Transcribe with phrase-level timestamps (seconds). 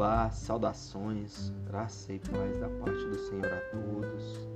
[0.00, 4.48] Olá, saudações, graça e paz da parte do Senhor a todos.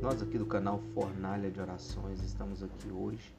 [0.00, 3.34] Nós aqui do canal Fornalha de Orações estamos aqui hoje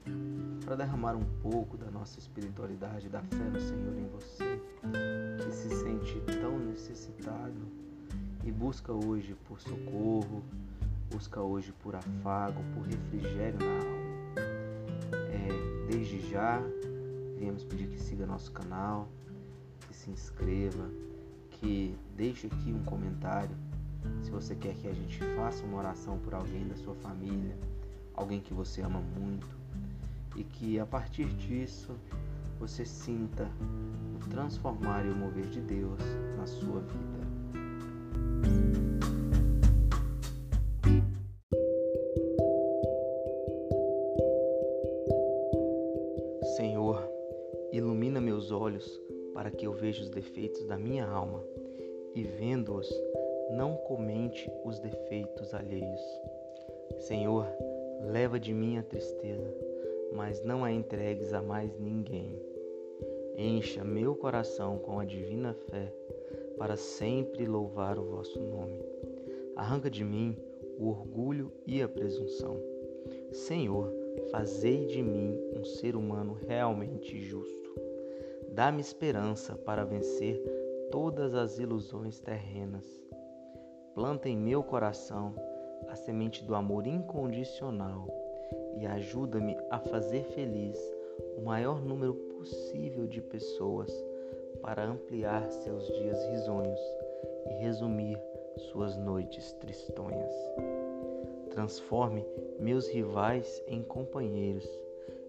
[0.66, 4.62] para derramar um pouco da nossa espiritualidade, da fé no Senhor em você,
[5.38, 7.62] que se sente tão necessitado
[8.44, 10.44] e busca hoje por socorro,
[11.10, 14.42] busca hoje por afago, por refrigério na alma.
[15.32, 16.62] É, desde já,
[17.38, 19.08] viemos pedir que siga nosso canal,
[19.88, 20.90] que se inscreva,
[21.60, 23.56] que deixe aqui um comentário
[24.22, 27.56] se você quer que a gente faça uma oração por alguém da sua família,
[28.14, 29.48] alguém que você ama muito,
[30.36, 31.96] e que a partir disso
[32.60, 33.50] você sinta
[34.16, 36.00] o transformar e o mover de Deus
[36.38, 37.18] na sua vida.
[46.56, 47.04] Senhor,
[47.72, 49.00] ilumina meus olhos
[49.38, 51.44] para que eu veja os defeitos da minha alma
[52.16, 52.92] e, vendo-os,
[53.52, 56.02] não comente os defeitos alheios.
[56.98, 57.46] Senhor,
[58.12, 59.54] leva de mim a tristeza,
[60.12, 62.42] mas não a entregues a mais ninguém.
[63.38, 65.94] Encha meu coração com a divina fé,
[66.58, 68.84] para sempre louvar o vosso nome.
[69.56, 70.36] Arranca de mim
[70.80, 72.60] o orgulho e a presunção.
[73.32, 73.94] Senhor,
[74.32, 77.87] fazei de mim um ser humano realmente justo.
[78.58, 80.42] Dá-me esperança para vencer
[80.90, 82.84] todas as ilusões terrenas.
[83.94, 85.36] Planta em meu coração
[85.88, 88.08] a semente do amor incondicional
[88.80, 90.76] e ajuda-me a fazer feliz
[91.38, 93.92] o maior número possível de pessoas
[94.60, 96.82] para ampliar seus dias risonhos
[97.52, 98.20] e resumir
[98.72, 100.34] suas noites tristonhas.
[101.52, 102.26] Transforme
[102.60, 104.68] meus rivais em companheiros,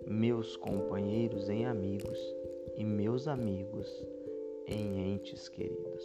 [0.06, 2.37] meus companheiros em amigos
[2.78, 3.86] e meus amigos
[4.66, 6.04] em entes queridos.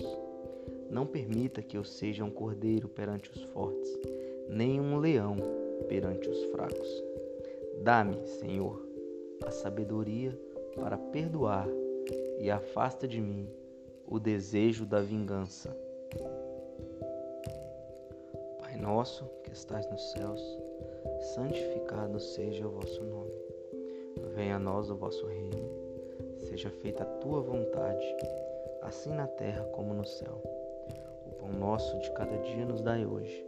[0.89, 3.99] Não permita que eu seja um cordeiro perante os fortes,
[4.49, 5.37] nem um leão
[5.87, 7.03] perante os fracos.
[7.83, 8.85] Dá-me, Senhor,
[9.45, 10.37] a sabedoria
[10.75, 11.67] para perdoar
[12.39, 13.47] e afasta de mim
[14.07, 15.77] o desejo da vingança.
[18.59, 20.41] Pai nosso que estás nos céus,
[21.35, 23.31] santificado seja o vosso nome.
[24.35, 25.82] Venha a nós o vosso reino,
[26.43, 28.05] seja feita a tua vontade,
[28.81, 30.41] assim na terra como no céu.
[31.27, 33.45] O pão nosso de cada dia nos dai hoje.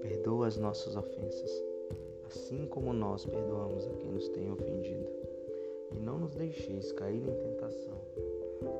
[0.00, 1.64] Perdoa as nossas ofensas,
[2.26, 5.10] assim como nós perdoamos a quem nos tem ofendido.
[5.92, 8.00] E não nos deixeis cair em tentação,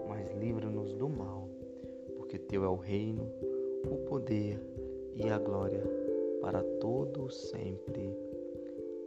[0.09, 1.49] mas livra-nos do mal,
[2.17, 3.31] porque teu é o reino,
[3.91, 4.61] o poder
[5.15, 5.83] e a glória
[6.41, 8.15] para todo sempre.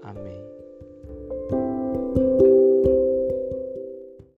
[0.01, 0.43] Amém.